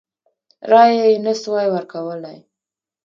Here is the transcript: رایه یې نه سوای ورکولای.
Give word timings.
رایه 0.71 1.05
یې 1.11 1.17
نه 1.25 1.33
سوای 1.41 1.67
ورکولای. 1.71 2.37